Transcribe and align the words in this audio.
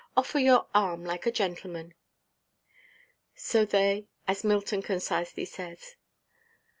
Offer 0.17 0.39
your 0.39 0.65
arm 0.73 1.05
like 1.05 1.27
a 1.27 1.31
gentleman." 1.31 1.93
So 3.35 3.65
they—as 3.65 4.43
Milton 4.43 4.81
concisely 4.81 5.45
says. 5.45 5.95